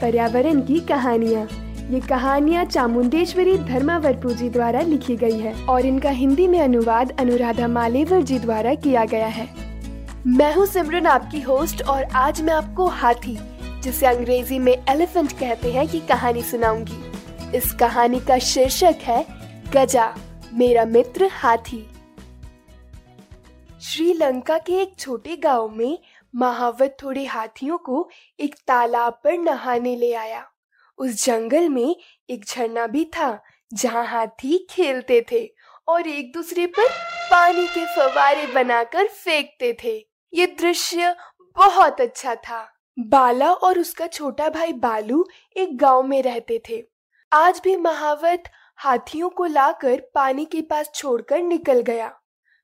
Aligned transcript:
पर्यावरण 0.00 0.60
की 0.60 0.80
कहानियाँ। 0.80 1.48
ये 1.90 2.00
कहानियाँ 2.00 2.64
चामुंडेश्वरी 2.64 3.56
धर्मावरपू 3.58 4.30
जी 4.30 4.48
द्वारा 4.48 4.80
लिखी 4.80 5.16
गई 5.16 5.38
है 5.38 5.54
और 5.66 5.86
इनका 5.86 6.10
हिंदी 6.10 6.46
में 6.46 6.60
अनुवाद 6.60 7.16
अनुराधा 7.20 7.68
मालेवर 7.68 8.22
जी 8.22 8.38
द्वारा 8.38 8.74
किया 8.74 9.04
गया 9.04 9.26
है। 9.26 9.48
मैं 10.26 10.54
हूँ 10.54 10.66
सिमरन, 10.66 11.06
आपकी 11.06 11.40
होस्ट 11.40 11.82
और 11.82 12.04
आज 12.04 12.42
मैं 12.42 12.54
आपको 12.54 12.86
हाथी, 12.86 13.38
जिसे 13.82 14.06
अंग्रेज़ी 14.06 14.58
में 14.58 14.72
एलिफेंट 14.88 15.32
कहते 15.32 15.72
हैं, 15.72 15.88
की 15.88 16.00
कहानी 16.00 16.42
सुनाऊँगी। 16.42 17.56
इस 17.56 17.72
कहानी 17.72 18.20
का 18.20 18.38
शीर्षक 18.38 18.98
है, 19.02 19.24
गजा, 19.76 20.14
मेरा 20.52 20.84
मित्र 20.84 21.28
हाथी। 21.32 21.86
श्रीलंका 23.80 24.58
के 24.58 24.72
एक 24.72 24.92
छोटे 24.98 25.36
गाँव 25.36 25.68
में 25.76 25.98
महावत 26.34 26.96
थोड़े 27.02 27.24
हाथियों 27.24 27.78
को 27.78 28.08
एक 28.40 28.54
तालाब 28.66 29.20
पर 29.24 29.32
नहाने 29.32 29.96
ले 29.96 30.12
आया। 30.12 30.46
उस 30.98 31.24
जंगल 31.24 31.68
में 31.68 31.96
एक 32.30 32.44
झरना 32.44 32.86
भी 32.86 33.04
था, 33.04 33.42
जहाँ 33.74 34.06
हाथी 34.06 34.66
खेलते 34.70 35.26
थे 35.32 35.54
और 35.88 36.06
एक 36.06 36.32
दूसरे 36.32 36.66
पर 36.66 36.88
पानी 37.30 37.66
के 37.66 37.84
फवारे 37.86 38.46
बनाकर 38.46 39.06
फेंकते 39.06 39.76
थे। 39.84 40.08
ये 40.34 40.46
दृश्य 40.46 41.16
बहुत 41.56 42.00
अच्छा 42.00 42.34
था। 42.34 42.72
बाला 42.98 43.52
और 43.52 43.78
उसका 43.78 44.06
छोटा 44.06 44.48
भाई 44.48 44.72
बालू 44.72 45.26
एक 45.56 45.78
गाँव 45.78 46.02
में 46.02 46.22
रहते 46.22 46.62
थे। 46.68 46.84
आज 47.32 47.60
भी 47.64 47.76
महावत 47.76 48.42
हाथियों 48.76 49.28
को 49.30 49.44
लाकर 49.44 50.02
पानी 50.14 50.44
के 50.44 50.62
पास 50.62 50.90
छोड़कर 50.94 51.38
निकल 51.38 51.80
गया। 51.80 52.20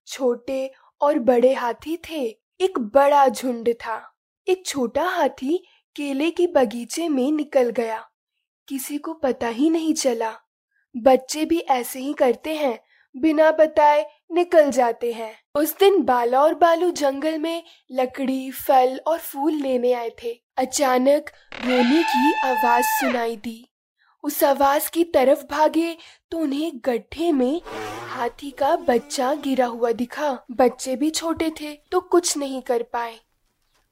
छोटे 0.06 0.72
और 1.00 1.18
बड़े 1.18 1.54
हाथी 1.54 1.96
थे। 2.10 2.45
एक 2.60 2.78
बड़ा 2.78 3.28
झुंड 3.28 3.68
था। 3.72 4.14
एक 4.48 4.66
छोटा 4.66 5.02
हाथी 5.02 5.66
केले 5.96 6.30
के 6.30 6.46
बगीचे 6.46 7.08
में 7.08 7.32
निकल 7.32 7.70
गया। 7.70 8.08
किसी 8.68 8.98
को 8.98 9.12
पता 9.12 9.48
ही 9.48 9.70
नहीं 9.70 9.94
चला। 9.94 10.34
बच्चे 10.96 11.44
भी 11.44 11.58
ऐसे 11.58 11.98
ही 11.98 12.12
करते 12.12 12.54
हैं, 12.54 12.78
बिना 13.16 13.50
बताए 13.50 14.10
निकल 14.32 14.70
जाते 14.70 15.12
हैं। 15.12 15.34
उस 15.54 15.78
दिन 15.78 16.02
बाला 16.02 16.42
और 16.42 16.54
बालू 16.54 16.90
जंगल 16.90 17.38
में 17.38 17.62
लकड़ी, 17.90 18.50
फल 18.50 19.00
और 19.06 19.18
फूल 19.18 19.52
लेने 19.52 19.92
आए 19.92 20.10
थे। 20.22 20.40
अचानक 20.56 21.30
रोने 21.64 22.02
की 22.02 22.34
आवाज़ 22.34 22.84
सुनाई 22.84 23.36
दी। 23.36 23.68
उस 24.26 24.42
आवाज़ 24.44 24.90
की 24.90 25.04
तरफ़ 25.04 25.44
भागे 25.50 25.96
तो 26.30 26.38
उन्हें 26.38 26.72
गड्ढे 26.84 27.30
में 27.32 27.60
हाथी 28.08 28.50
का 28.50 28.74
बच्चा 28.78 29.32
गिरा 29.34 29.66
हुआ 29.66 29.92
दिखा। 29.92 30.30
बच्चे 30.50 30.96
भी 30.96 31.10
छोटे 31.10 31.50
थे 31.60 31.72
तो 31.92 32.00
कुछ 32.00 32.36
नहीं 32.36 32.62
कर 32.62 32.82
पाए। 32.82 33.14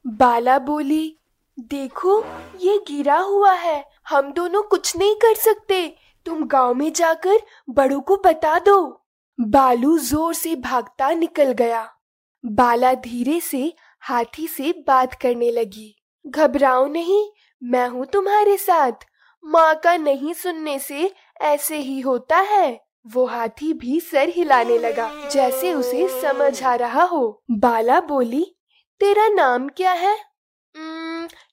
बाला 0.05 0.59
बोली, 0.59 1.17
देखो, 1.59 2.19
ये 2.61 2.79
गिरा 2.89 3.19
हुआ 3.19 3.53
है। 3.53 3.85
हम 4.09 4.33
दोनों 4.33 4.63
कुछ 4.63 4.97
नहीं 4.97 5.15
कर 5.15 5.35
सकते। 5.35 5.87
तुम 6.27 6.45
गाँव 6.47 6.75
में 6.75 6.93
जाकर 6.93 7.41
बड़ों 7.71 8.01
को 8.01 8.17
बता 8.17 8.59
दो। 8.59 8.81
बालू 9.39 9.97
ज़ोर 10.01 10.35
से 10.35 10.57
भागता 10.57 11.13
निकल 11.13 11.53
गया। 11.53 11.89
बाला 12.45 12.95
धीरे 12.95 13.41
से 13.41 13.73
हाथी 14.03 14.47
से 14.49 14.73
बात 14.87 15.15
करने 15.15 15.51
लगी। 15.51 15.95
घबराओ 16.25 16.87
नहीं, 16.87 17.27
मैं 17.63 17.89
हूँ 17.89 18.07
तुम्हारे 18.07 18.57
साथ। 18.57 19.07
माँ 19.45 19.75
का 19.75 19.97
नहीं 19.97 20.33
सुनने 20.35 20.79
से 20.79 21.11
ऐसे 21.41 21.77
ही 21.77 22.01
होता 22.01 22.37
है। 22.37 22.81
वो 23.07 23.25
हाथी 23.27 23.73
भी 23.73 24.01
सर 24.01 24.29
हिलाने 24.29 24.79
लगा, 24.79 25.11
जैसे 25.29 25.73
उसे 25.75 26.09
समझ 26.23 26.63
आ 26.63 26.75
रहा 26.75 27.03
हो। 27.03 27.43
बाला 27.51 28.01
बोली, 28.01 28.45
तेरा 29.01 29.29
नाम 29.29 29.69
क्या 29.69 29.93
है? 29.93 30.17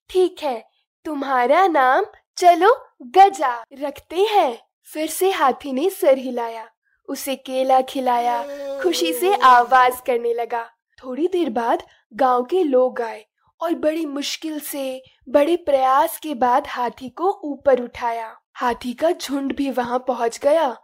ठीक 0.09 0.44
है, 0.44 0.63
तुम्हारा 1.06 1.68
नाम 1.68 2.06
चलो 2.38 2.75
गजा। 3.01 3.63
रखते 3.74 4.22
हैं। 4.22 4.57
फिर 4.84 5.07
से 5.07 5.31
हाथी 5.31 5.74
ने 5.74 5.90
सर 5.90 6.18
हिलाया, 6.18 6.68
उसे 7.09 7.35
केला 7.35 7.81
खिलाया, 7.81 8.41
खुशी 8.84 9.13
से 9.13 9.34
आवाज़ 9.35 10.01
करने 10.01 10.34
लगा। 10.34 10.63
थोड़ी 11.00 11.28
देर 11.28 11.50
बाद 11.50 11.84
गाँव 12.13 12.44
के 12.44 12.63
लोग 12.63 13.01
आए। 13.01 13.25
और 13.62 13.74
बड़ी 13.74 14.06
मुश्किल 14.06 14.60
से, 14.60 15.04
बड़े 15.30 15.56
प्रयास 15.56 16.20
के 16.20 16.34
बाद 16.34 16.68
हाथी 16.68 17.10
को 17.10 17.42
ऊपर 17.44 17.82
उठाया। 17.82 18.38
हाथी 18.54 18.94
का 18.94 19.12
झुंड 19.12 19.56
भी 19.56 19.72
वहाँ 19.72 20.00
पहुँच 20.00 20.40
गया। 20.40 20.78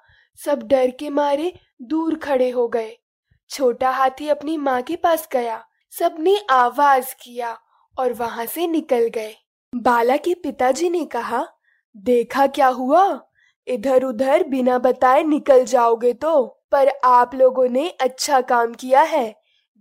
सब 0.46 0.64
डर 0.64 0.92
के 0.92 1.10
मारे 1.10 1.60
दूर 1.82 2.16
खड़े 2.16 2.50
हो 2.50 2.68
गए। 2.68 2.98
छोटा 3.50 3.92
हाथी 3.92 4.30
अपनी 4.30 4.58
माँ 4.58 4.82
के 4.82 4.96
पास 4.96 5.30
गया। 5.32 5.66
सबने 5.92 6.46
आवाज़ 6.50 7.16
किया 7.22 7.60
और 8.00 8.14
वहाँ 8.14 8.46
से 8.46 8.68
निकल 8.68 9.08
गए। 9.08 9.36
बाला 9.76 10.18
के 10.18 10.34
पिताजी 10.34 10.90
ने 10.90 11.06
कहा, 11.06 11.48
देखा 11.98 12.48
क्या 12.48 12.68
हुआ? 12.68 13.22
इधर 13.68 14.04
उधर 14.04 14.44
बिना 14.44 14.78
बताए 14.80 15.24
निकल 15.24 15.66
जाओगे 15.66 16.14
तो। 16.14 16.54
पर 16.72 16.88
आप 17.04 17.36
लोगों 17.36 17.70
ने 17.70 17.90
अच्छा 17.90 18.42
काम 18.42 18.74
किया 18.74 19.02
है। 19.02 19.36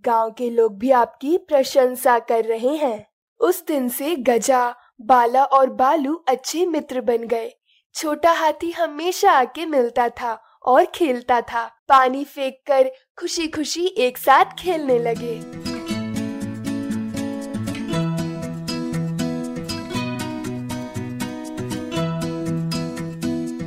गाँव 0.07 0.31
के 0.31 0.49
लोग 0.49 0.77
भी 0.79 0.91
आपकी 0.91 1.37
प्रशंसा 1.37 2.19
कर 2.19 2.45
रहे 2.45 2.75
हैं। 2.75 3.05
उस 3.39 3.65
दिन 3.65 3.89
से 3.89 4.15
गजा, 4.15 4.75
बाला 5.01 5.43
और 5.43 5.69
बालू 5.69 6.13
अच्छे 6.27 6.65
मित्र 6.65 7.01
बन 7.01 7.27
गए। 7.27 7.51
छोटा 7.95 8.31
हाथी 8.31 8.71
हमेशा 8.71 9.31
आके 9.31 9.65
मिलता 9.65 10.09
था 10.09 10.41
और 10.65 10.85
खेलता 10.85 11.41
था। 11.41 11.65
पानी 11.89 12.23
फेंक 12.23 12.55
कर 12.67 12.91
खुशी 13.19 13.47
खुशी 13.47 13.85
एक 13.97 14.17
साथ 14.17 14.45
खेलने 14.59 14.99
लगे। 14.99 15.35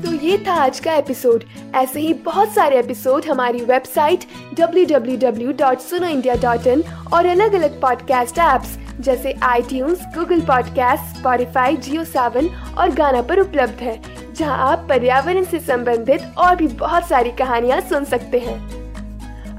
तो 0.03 0.27
ये 0.27 0.45
था 0.47 0.55
आज 0.55 0.81
का 0.81 0.95
एपिसोड। 0.95 1.45
ऐसे 1.75 2.01
ही 2.01 2.15
बहुत 2.15 2.49
सारे 2.49 2.79
एपिसोड 2.79 3.25
हमारी 3.25 3.61
वेबसाइट 3.65 4.25
www.sunoindia.in 4.61 6.83
और 7.13 7.27
अलग 7.27 7.53
अलग 7.53 7.81
पॉडकास्ट 7.81 8.39
ऐप्स 8.39 8.79
जैसे 9.01 9.35
आई 9.43 9.63
Google 9.73 10.41
podcast 10.41 11.19
Spotify 11.19 11.77
Jio 11.77 12.05
Saavn 12.05 12.49
और 12.79 12.91
गाना 12.91 13.23
पर 13.23 13.41
उपलब्ध 13.41 13.81
है, 13.81 14.03
जहाँ 14.35 14.73
आप 14.73 14.87
पर्यावरण 14.89 15.45
से 15.45 15.59
संबंधित 15.59 16.21
और 16.39 16.57
भी 16.57 16.67
बहुत 16.67 17.09
सारी 17.09 17.31
कहानियाँ 17.31 17.81
सुन 17.81 18.05
सकते 18.05 18.39
हैं। 18.39 18.81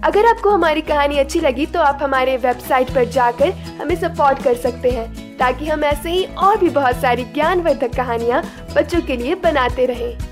अगर 0.01 0.25
आपको 0.25 0.50
हमारी 0.50 0.81
कहानी 0.81 1.17
अच्छी 1.17 1.40
लगी 1.40 1.66
तो 1.66 1.79
आप 1.79 2.00
हमारे 2.01 2.38
वेबसाइट 2.38 2.90
पर 2.90 3.06
जाकर 3.06 3.50
हमें 3.81 3.95
सपोर्ट 3.95 4.44
कर 4.44 4.56
सकते 4.56 4.91
हैं, 4.91 5.38
ताकि 5.38 5.66
हम 5.66 5.84
ऐसे 5.84 6.09
ही 6.09 6.25
और 6.25 6.57
भी 6.57 6.69
बहुत 6.69 6.95
सारी 6.95 7.23
ज्ञानवर्धक 7.23 7.95
कहानियाँ 7.95 8.44
बच्चों 8.75 9.01
के 9.01 9.17
लिए 9.17 9.35
बनाते 9.35 9.85
रहें। 9.85 10.31